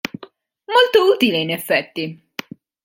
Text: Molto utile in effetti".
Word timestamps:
Molto 0.65 1.13
utile 1.13 1.37
in 1.37 1.51
effetti". 1.51 2.19